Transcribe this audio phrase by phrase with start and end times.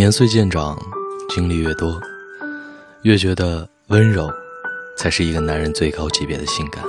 [0.00, 0.78] 年岁渐长，
[1.28, 2.00] 经历越多，
[3.02, 4.32] 越觉得温柔
[4.96, 6.82] 才是一个男人最高级别的性感。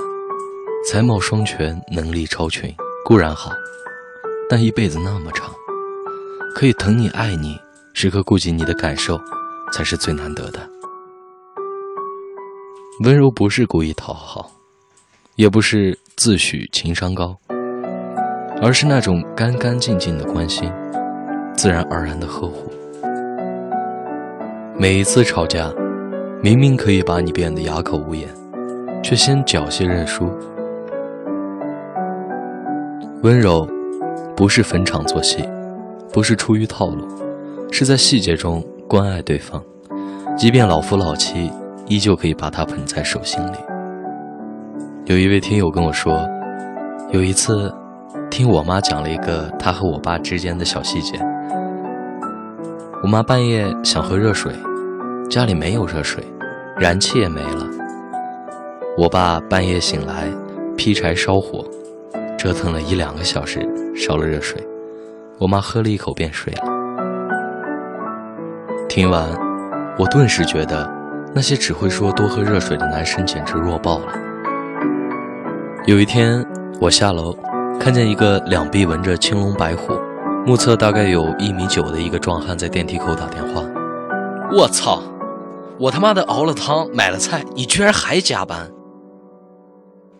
[0.88, 3.52] 才貌双全，能力超群固然好，
[4.48, 5.50] 但一辈子那么长，
[6.54, 7.60] 可以疼你爱你，
[7.92, 9.20] 时刻顾及你的感受，
[9.74, 10.66] 才是最难得的。
[13.04, 14.50] 温柔不是故意讨好，
[15.36, 17.36] 也不是自诩情商高，
[18.62, 20.72] 而是那种干干净净的关心，
[21.54, 22.72] 自然而然的呵护。
[24.78, 25.72] 每一次吵架，
[26.42, 28.28] 明明可以把你变得哑口无言，
[29.02, 30.30] 却先缴械认输。
[33.22, 33.68] 温柔，
[34.34, 35.48] 不是逢场作戏，
[36.12, 37.06] 不是出于套路，
[37.70, 39.62] 是在细节中关爱对方，
[40.36, 41.50] 即便老夫老妻。
[41.88, 43.56] 依旧可以把它捧在手心里。
[45.04, 46.26] 有一位听友跟我说，
[47.10, 47.70] 有一次
[48.30, 51.18] 听我妈讲了一个她和我爸之间的小细节。
[53.02, 54.52] 我妈半夜想喝热水，
[55.28, 56.22] 家里没有热水，
[56.78, 57.66] 燃气也没了。
[58.96, 60.28] 我爸半夜醒来，
[60.76, 61.64] 劈柴烧火，
[62.38, 64.64] 折腾了一两个小时，烧了热水。
[65.38, 66.62] 我妈喝了一口便睡了。
[68.88, 69.28] 听完，
[69.98, 70.88] 我顿时觉得。
[71.34, 74.12] 那些只会说多喝热水的男生简直弱爆了。
[75.86, 76.44] 有一天，
[76.78, 77.34] 我下楼，
[77.80, 79.94] 看见一个两臂纹着青龙白虎、
[80.44, 83.62] 目测大概有一米九的一个壮汉在电梯口打电话。
[84.50, 85.02] 我操！
[85.78, 88.70] 我他妈的熬了汤买了菜，你居然还加班！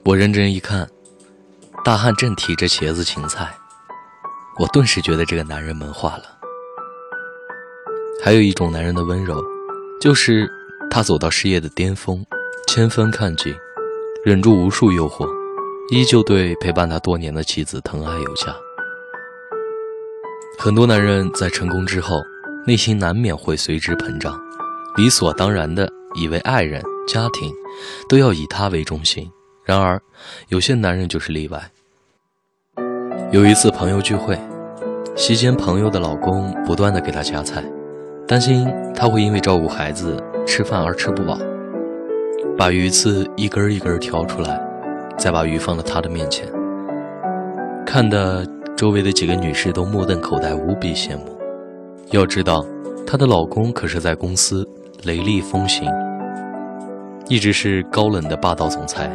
[0.04, 0.88] 我认真一看，
[1.84, 3.52] 大汉正提着茄子芹菜，
[4.58, 6.24] 我顿时觉得这个男人萌化了。
[8.24, 9.42] 还有一种男人的温柔，
[10.00, 10.50] 就是。
[10.90, 12.22] 他走到事业的巅峰，
[12.68, 13.54] 千分看尽，
[14.26, 15.26] 忍住无数诱惑，
[15.88, 18.54] 依旧对陪伴他多年的妻子疼爱有加。
[20.64, 22.22] 很多男人在成功之后，
[22.64, 24.40] 内心难免会随之膨胀，
[24.94, 27.52] 理所当然的以为爱人、家庭
[28.08, 29.28] 都要以他为中心。
[29.64, 30.00] 然而，
[30.50, 31.60] 有些男人就是例外。
[33.32, 34.38] 有一次朋友聚会，
[35.16, 37.64] 席间朋友的老公不断的给他夹菜，
[38.28, 40.16] 担心他会因为照顾孩子。
[40.46, 41.36] 吃饭而吃不饱，
[42.56, 44.60] 把鱼刺一根一根挑出来，
[45.18, 46.48] 再把鱼放到她的面前，
[47.84, 48.46] 看得
[48.82, 51.38] 周围的几个女士都目瞪口呆，无比羡慕。
[52.10, 52.66] 要知道，
[53.06, 54.68] 她的老公可是在公司
[55.04, 55.88] 雷厉风行，
[57.28, 59.08] 一直是高冷的霸道总裁，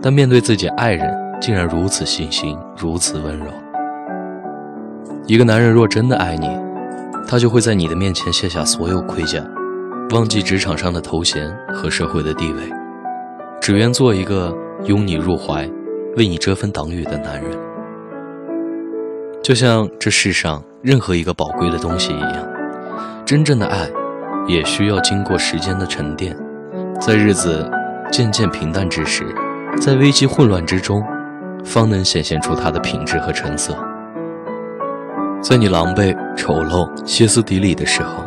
[0.00, 3.46] 但面对自己爱人，竟然如此细心，如此温柔。
[5.26, 6.48] 一个男人若真的爱你，
[7.26, 9.44] 他就会在你的面前卸下所有盔甲。
[10.10, 12.62] 忘记职场上的头衔和社会的地位，
[13.60, 15.68] 只愿做一个拥你入怀、
[16.16, 17.50] 为你遮风挡雨的男人。
[19.46, 22.48] 就像这世上任何一个宝贵的东西一样，
[23.24, 23.88] 真正的爱
[24.48, 26.36] 也需要经过时间的沉淀，
[27.00, 27.70] 在日子
[28.10, 29.24] 渐渐平淡之时，
[29.80, 31.00] 在危机混乱之中，
[31.64, 33.78] 方能显现出它的品质和成色。
[35.40, 38.24] 在你狼狈、丑陋、歇斯底里的时候。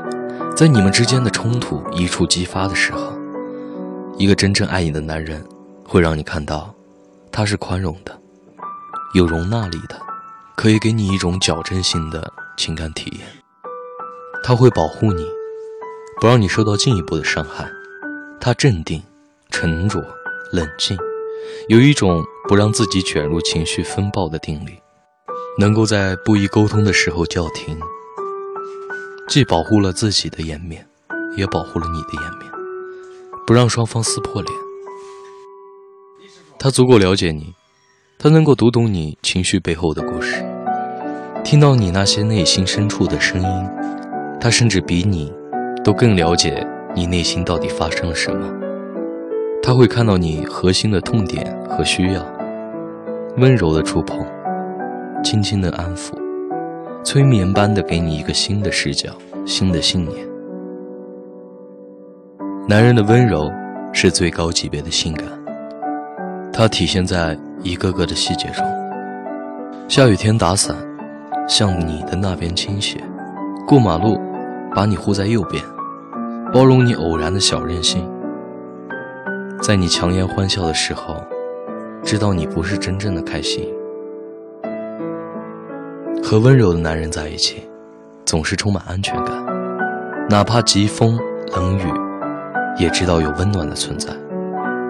[0.56, 3.12] 在你们之间的冲突一触即发的时候，
[4.18, 5.44] 一个真正爱你的男人，
[5.86, 6.74] 会让你看到，
[7.30, 8.18] 他是宽容的，
[9.14, 9.98] 有容纳力的，
[10.60, 13.26] 可以给你一种矫正性的情感体验。
[14.44, 15.26] 他会保护你，
[16.20, 17.72] 不让你受到进一步的伤害。
[18.42, 19.02] 他镇定、
[19.50, 20.06] 沉着、
[20.52, 20.98] 冷静，
[21.70, 24.78] 有一种不让自己卷入情绪风暴的定力，
[25.58, 27.80] 能够在不宜沟通的时候叫停。
[29.30, 30.86] 既保护了自己的颜面，
[31.38, 32.52] 也保护了你的颜面，
[33.48, 34.54] 不让双方撕破脸。
[36.60, 37.56] 他足够了解你，
[38.22, 40.44] 他能够读懂你情绪背后的故事，
[41.42, 43.70] 听到你那些内心深处的声音。
[44.42, 45.32] 他甚至比你
[45.86, 48.46] 都更了解你内心到底发生了什么。
[49.64, 52.22] 他会看到你核心的痛点和需要，
[53.38, 54.20] 温柔的触碰，
[55.24, 56.12] 轻轻的安抚。
[57.06, 59.12] 催眠般的给你一个新的视角、
[59.46, 60.28] 新的信念。
[62.68, 63.50] 男人的温柔
[63.94, 65.26] 是最高级别的性感，
[66.52, 68.66] 它体现在一个个的细节中。
[69.88, 70.76] 下雨天打伞，
[71.48, 73.00] 向你的那边倾斜；
[73.68, 74.20] 过马路，
[74.76, 75.64] 把你护在右边，
[76.54, 78.08] 包容你偶然的小任性。
[79.62, 81.16] 在你强颜欢笑的时候，
[82.04, 83.68] 知道你不是真正的开心。
[86.24, 87.68] 和温柔的男人在一起，
[88.26, 89.36] 总是充满安全感。
[90.30, 91.20] 哪怕疾风
[91.56, 91.92] 冷雨，
[92.78, 94.14] 也知道有温暖的存在；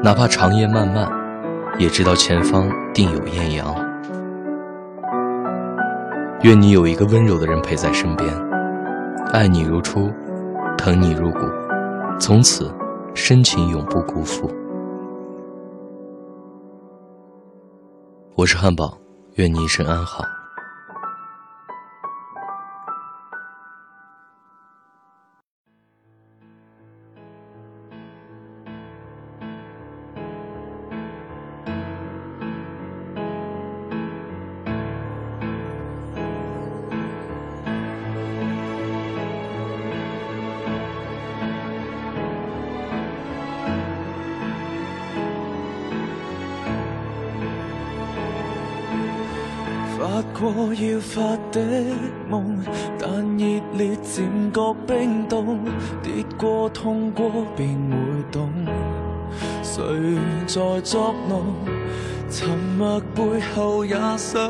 [0.04, 1.10] 哪怕长夜漫漫，
[1.77, 3.75] 也知道前方定有艳阳。
[6.42, 8.30] 愿你有一个温柔的人陪在身边，
[9.33, 10.10] 爱你如初，
[10.77, 11.39] 疼你入骨，
[12.19, 12.74] 从此
[13.13, 14.50] 深情永不辜负。
[18.36, 18.98] 我是汉堡，
[19.36, 20.24] 愿你一生安好。
[50.10, 51.22] 发过要发
[51.52, 51.62] 的
[52.28, 52.58] 梦，
[52.98, 55.60] 但热烈渐觉冰冻，
[56.02, 57.96] 跌过痛过便会
[58.32, 58.50] 懂，
[59.62, 59.84] 谁
[60.48, 61.44] 在作弄？
[62.32, 63.24] 沉默背
[63.54, 64.42] 后也想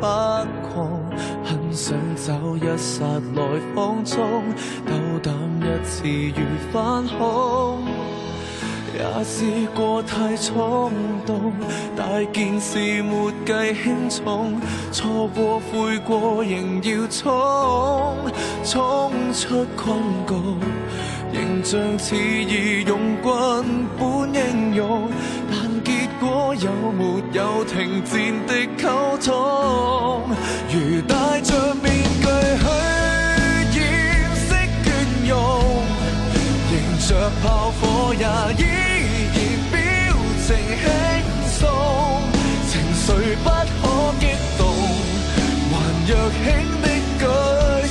[0.00, 0.42] 发
[0.72, 0.88] 狂，
[1.44, 3.04] 很想找一刹
[3.34, 3.42] 来
[3.74, 4.18] 放纵，
[4.86, 7.93] 斗胆一次如反恐。
[8.96, 9.44] 也试
[9.74, 10.92] 过太冲
[11.26, 11.52] 动，
[11.96, 14.54] 大件事没计轻重，
[14.92, 18.16] 错过悔过仍要冲，
[18.64, 19.98] 冲出困
[20.28, 20.34] 局，
[21.32, 25.08] 形象似义勇军般英勇，
[25.50, 28.14] 但结果有没有停战
[28.46, 30.22] 的沟通？
[30.72, 32.26] 如戴着面具
[32.62, 32.93] 去
[37.06, 38.24] 着炮火也
[38.56, 38.64] 依
[39.34, 39.36] 然
[39.70, 39.76] 表
[40.46, 40.48] 情
[40.80, 40.86] 轻
[41.50, 41.60] 松，
[42.70, 43.06] 情绪
[43.44, 43.82] 不可
[44.18, 44.22] 激
[44.56, 44.62] 动，
[45.70, 45.72] 还
[46.08, 46.42] 若轻
[46.80, 46.84] 的
[47.18, 47.22] 举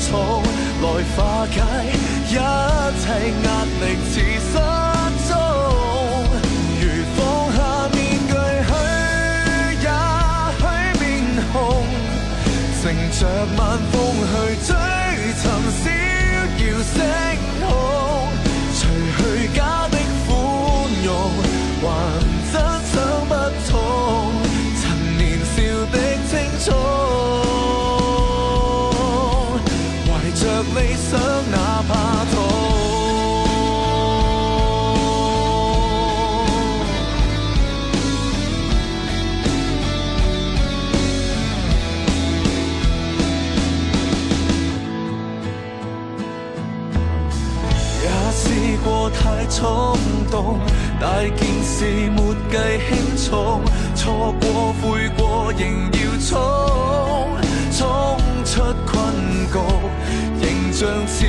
[0.02, 0.42] 措
[0.82, 1.56] 来化解
[2.28, 3.06] 一切
[3.44, 3.48] 压
[3.82, 4.14] 力似
[4.50, 4.52] 失
[5.28, 5.32] 踪，
[6.82, 6.84] 如
[7.16, 7.18] 放
[7.56, 7.58] 下
[7.94, 7.96] 面
[8.28, 8.34] 具
[8.66, 8.72] 去，
[9.84, 9.88] 也
[10.58, 10.62] 许
[11.00, 11.06] 面
[11.54, 11.56] 红，
[12.82, 12.84] 乘
[13.20, 13.22] 着
[13.58, 13.62] 晚
[13.92, 13.94] 风
[14.26, 14.34] 去
[14.66, 14.74] 追
[15.84, 15.93] 寻。
[48.84, 49.98] 过太冲
[50.30, 50.60] 动，
[51.00, 51.86] 大件事
[52.16, 52.58] 没计
[52.90, 53.62] 轻重，
[53.96, 56.32] 错过悔过仍要冲，
[57.72, 58.92] 冲出困
[59.52, 59.58] 局。
[60.42, 61.26] 仍像似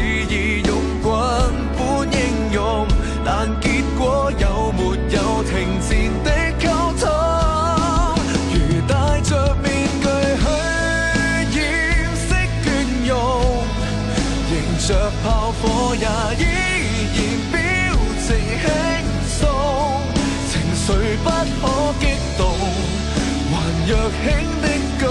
[23.86, 24.24] 若轻
[24.62, 24.64] 的
[24.98, 25.02] 举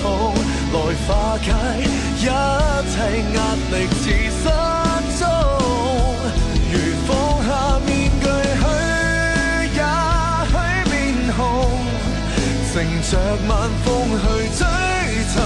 [0.00, 0.02] 重
[0.72, 1.08] 来化
[1.38, 1.46] 解。
[2.16, 2.96] 一切
[3.34, 3.38] 压
[3.70, 4.44] 力似失
[5.18, 5.22] 踪，
[6.72, 6.74] 如
[7.06, 7.08] 放
[7.44, 7.48] 下
[7.84, 7.88] 面
[8.20, 8.24] 具
[8.62, 8.64] 去，
[9.74, 9.78] 也
[10.48, 10.54] 许
[10.90, 10.92] 面
[11.36, 11.38] 红，
[12.72, 12.74] 乘
[13.10, 13.12] 着
[13.46, 13.52] 晚
[13.84, 13.86] 风
[14.20, 14.24] 去
[14.56, 14.60] 追
[15.28, 15.36] 寻